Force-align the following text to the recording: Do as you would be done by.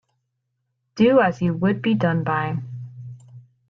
Do 0.95 1.19
as 1.21 1.43
you 1.43 1.53
would 1.53 1.79
be 1.83 1.93
done 1.93 2.23
by. 2.23 2.57